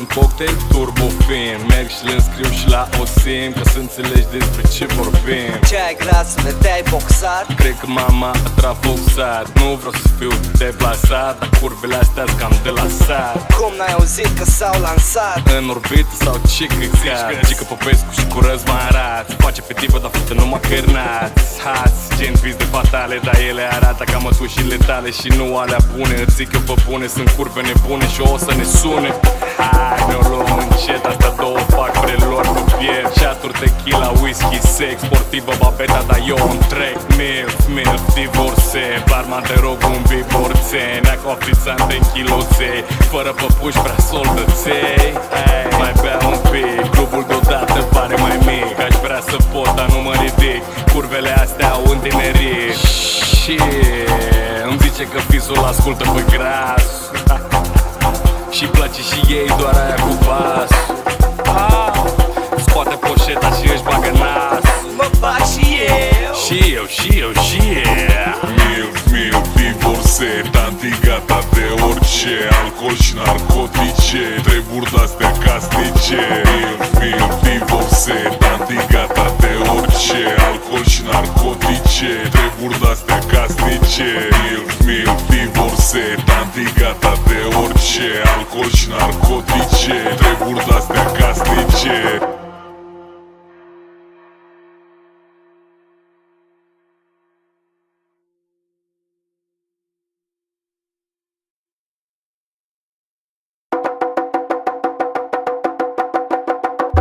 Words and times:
plin 0.00 0.06
Fac 0.06 0.06
un 0.06 0.06
cocktail 0.06 0.56
turbofin 0.68 1.58
Merg 1.68 1.88
și 1.88 2.04
le 2.04 2.12
înscriu 2.12 2.50
și 2.50 2.68
la 2.68 2.88
OSIM 3.00 3.52
Ca 3.52 3.64
să 3.72 3.78
înțelegi 3.78 4.28
despre 4.30 4.62
ce 4.74 4.84
vorbim. 4.86 5.52
Ce 5.68 5.76
ai 5.88 5.96
gras 6.02 6.26
să 6.32 6.40
le 6.44 6.54
dai 6.60 6.82
boxat? 6.90 7.46
Cred 7.56 7.76
că 7.80 7.86
mama 7.86 8.30
a 8.30 8.50
trafoxat 8.60 9.46
Nu 9.58 9.68
vreau 9.80 9.92
să 10.02 10.08
fiu 10.18 10.32
deplasat 10.58 11.38
Dar 11.38 11.50
curvele 11.60 11.94
astea 11.94 12.24
cam 12.38 12.54
de 12.62 12.70
la 12.70 12.86
sat. 13.04 13.52
Cum 13.58 13.72
n-ai 13.78 13.92
auzit 13.98 14.30
că 14.38 14.44
s-au 14.44 14.80
lansat? 14.80 15.40
În 15.58 15.68
orbită 15.68 16.14
sau 16.24 16.40
ce 16.54 16.66
căcat? 16.66 17.46
Cică 17.48 17.64
Popescu 17.64 18.10
și 18.18 18.24
cu 18.32 18.38
Răzvan 18.40 18.88
Rat 18.96 19.26
Face 19.38 19.60
pe 19.62 19.72
tipă, 19.72 19.98
dar 20.02 20.10
fete 20.14 20.34
numai 20.34 20.60
cărnați 20.68 21.60
Hați, 21.64 22.00
gen 22.16 22.34
vis 22.42 22.56
de 22.62 22.64
fatale 22.64 23.20
Dar 23.26 23.38
ele 23.48 23.62
arată 23.76 24.04
ca 24.04 24.18
măsușile 24.18 24.76
tale 24.76 25.10
Și 25.10 25.28
nu 25.36 25.56
alea 25.56 25.80
bune. 25.92 26.14
Îți 26.24 26.34
zic 26.34 26.50
eu 26.54 26.60
pe 26.60 26.74
bune, 26.88 27.06
sunt 27.06 27.28
curve 27.36 27.60
nebune 27.60 28.06
Și 28.14 28.20
o 28.20 28.36
să 28.36 28.52
ne 28.56 28.64
sune 28.64 29.10
Hai, 29.60 30.00
ne-o 30.08 30.22
luăm 30.30 30.50
încet 30.62 31.04
Asta 31.04 31.34
două 31.40 31.58
fac 31.74 31.92
prelor 32.00 32.44
pe 32.54 32.62
piept 32.76 33.12
Chaturi, 33.18 33.58
tequila, 33.60 34.10
whisky, 34.20 34.60
sex 34.76 34.96
Sportivă, 35.02 35.52
babeta, 35.62 36.02
dar 36.08 36.20
eu 36.32 36.40
îmi 36.50 36.64
trec. 36.72 36.96
Milf, 37.18 37.56
milf, 37.76 38.02
divorțe 38.14 38.84
Barman, 39.10 39.42
te 39.48 39.56
rog 39.66 39.78
un 39.94 40.02
biborțe 40.08 40.82
Neacă 41.02 41.26
ofițante 41.34 41.94
în 42.00 42.04
chiloței 42.12 42.80
Fără 43.12 43.30
păpuși, 43.40 43.78
prea 43.84 44.00
soldăței 44.10 45.06
Hey, 45.34 45.66
mai 45.80 45.92
bea 46.02 46.18
un 46.30 46.38
pic 46.50 46.90
Clubul 46.94 47.24
deodată 47.28 47.78
pare 47.92 48.16
mai 48.16 48.38
mic. 48.46 48.80
Aș 48.86 48.94
vrea 49.02 49.20
să 49.28 49.36
pot, 49.52 49.74
dar 49.74 49.88
nu 49.88 50.00
mă 50.00 50.12
ridic. 50.12 50.62
Curvele 50.92 51.32
astea 51.32 51.70
au 51.70 51.84
întinerit. 51.90 52.74
Și 53.40 53.58
îmi 54.68 54.78
zice 54.78 55.02
că 55.12 55.18
fisul 55.28 55.64
ascultă 55.64 56.04
pe 56.14 56.24
gras 56.36 57.09
Și 58.50 58.66
place 58.66 59.00
și 59.10 59.32
ei 59.32 59.46
doar 59.58 59.74
aia 59.84 59.94
cu 59.94 60.18
bas 60.26 60.70
ah, 61.44 61.92
Scoate 62.66 62.94
poșeta 62.94 63.50
și 63.58 63.66
își 63.72 63.82
bagă 63.82 64.10
nas. 64.22 64.64
Mă 64.96 65.08
bag 65.20 65.42
și 65.52 65.66
eu. 65.88 66.34
Și 66.42 66.56
eu, 66.76 66.86
și 66.96 67.08
eu, 67.22 67.30
și 67.46 67.60
eu. 67.84 68.32
Milf, 68.58 68.96
milf, 69.12 69.46
divorțe 69.56 70.30
Tanti 70.54 70.90
gata 71.06 71.40
de 71.54 71.66
orice 71.88 72.34
Alcool 72.62 72.96
și 73.04 73.12
narcotice 73.14 74.24
Treburi 74.46 74.90
de-astea 74.94 75.32
casnice. 75.44 76.22
Milf, 76.50 76.88
milf, 77.00 77.32
divorțe 77.46 78.16
Tanti 78.42 78.76
gata 78.92 79.26
de 79.40 79.52
orice 79.76 80.20
Alcool 80.48 80.84
și 80.92 81.02
narcotice 81.10 82.12
Treburi 82.34 82.78
de-astea 82.82 83.18
casnice. 83.32 84.10
Milf, 84.42 84.72
milf, 84.86 85.09
divorțe 85.92 86.22
Tanti 86.24 86.80
gata 86.80 87.12
de 87.26 87.56
orice 87.56 88.22
Alcool 88.36 88.70
și 88.70 88.88
narcotice 88.88 89.92
Treburi 90.16 90.64
de-astea 90.66 91.04
casnice 91.04 92.18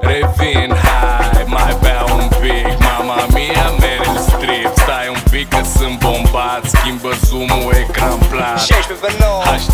Revin, 0.00 0.74
hai, 0.74 1.44
mai 1.46 1.76
bea 1.82 2.04
un 2.14 2.28
pic. 2.28 2.78
Mama 2.78 3.26
mia, 3.34 3.70
Meryl 3.80 4.18
Streep 4.18 4.74
Stai 4.74 5.08
un 5.08 5.22
pic 5.30 5.48
că 5.48 5.62
sunt 5.64 5.98
bombat 5.98 6.64
Schimbă 6.64 7.10
zoom-ul, 7.24 7.51
ecran 7.51 7.51
plat 7.51 7.51
16 7.51 7.51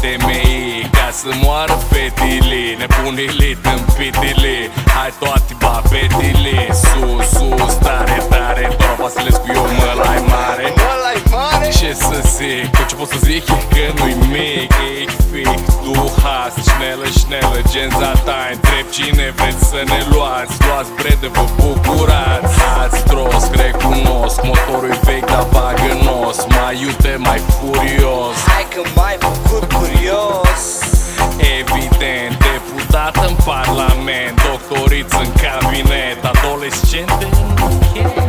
pe 0.00 0.16
9 0.20 0.30
HDMI 0.30 0.90
Ca 0.90 1.08
să 1.12 1.28
moară 1.42 1.78
fetile 1.90 2.62
Nebunile 2.78 3.58
în 3.62 3.80
pitile 3.96 4.56
Hai 4.96 5.12
toate 5.18 5.52
babetile 5.64 6.56
Sus, 6.70 7.28
sus, 7.38 7.74
tare, 7.74 8.22
tare 8.30 8.76
Doar 8.78 8.94
Vasilescu 9.00 9.46
eu 9.54 9.62
mă 9.62 9.92
lai 10.02 10.24
mare. 10.34 10.72
Mă 10.76 10.94
lai 11.04 11.22
mare? 11.30 11.68
Ce 11.78 11.92
să 11.92 12.18
zic, 12.36 12.70
tot 12.76 12.86
ce 12.86 12.94
pot 12.94 13.08
să 13.08 13.18
zic 13.22 13.48
e 13.48 13.58
că 13.74 13.84
nu-i 13.98 14.16
mic 14.32 14.72
Ich 15.02 15.14
fic, 15.32 15.60
du 15.84 15.94
hast, 16.22 16.56
schnelle, 16.68 17.08
schnelle 17.20 17.60
Genza 17.72 18.12
ta, 18.26 18.38
întreb 18.52 18.86
cine 18.90 19.32
vreți 19.36 19.64
să 19.70 19.80
ne 19.92 20.00
luați. 20.10 20.54
Luați 20.66 20.90
brede, 20.98 21.28
vă 21.36 21.44
bucurați 21.56 22.27
gente 37.06 37.44
no 37.60 37.92
quiere. 37.92 38.27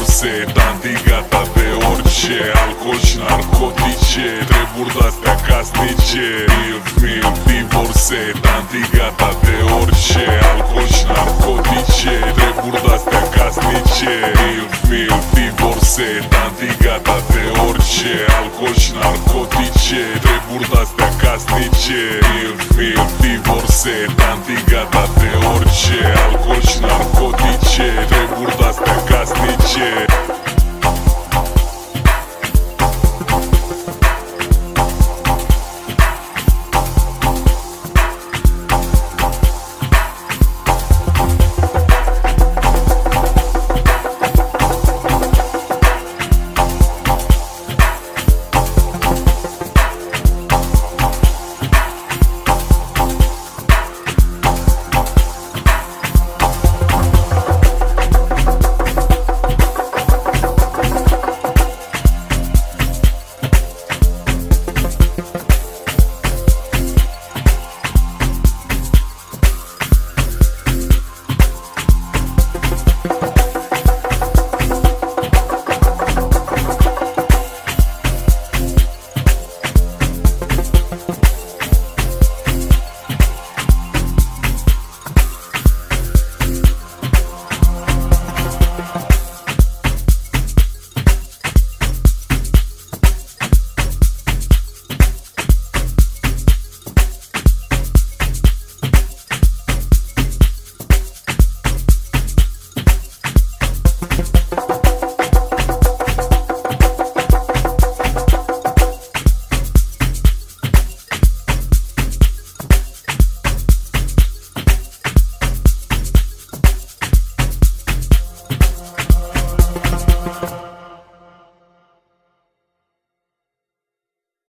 Divorțe 0.00 0.52
Tanti 0.56 0.92
gata 1.08 1.42
de 1.54 1.68
orice 1.92 2.38
Alcool 2.64 2.98
și 3.08 3.16
narcotice 3.28 4.28
Treburi 4.50 4.92
de-astea 4.96 5.34
casnice. 5.48 6.26
Milf, 6.52 6.86
milf, 7.02 7.36
divorțe 7.46 8.20
Tanti 8.44 8.82
gata 8.96 9.30
de 9.44 9.56
orice 9.80 10.24
Alcool 10.52 10.86
și 10.96 11.04
narcotice 11.12 12.14
Treburi 12.36 12.80
de-astea 12.84 13.22
casnice. 13.36 14.14
Milf, 14.40 14.74
milf, 14.90 15.24
divorțe 15.38 16.08
Tanti 16.32 16.68
gata 16.84 17.16
de 17.32 17.42
orice 17.68 18.12
Alcool 18.38 18.74
și 18.82 18.90
narcotice 19.02 20.02
Treburi 20.24 20.68
de-astea 20.72 21.10
casnice. 21.22 22.02
Milf, 22.30 22.62
milf, 22.78 23.10
divorțe 23.24 23.96
Tanti 24.20 24.56
gata 24.70 25.04
de 25.18 25.30
orice 25.54 25.98
Alcool 26.26 26.60
și 26.70 26.78
narcotice 26.88 27.89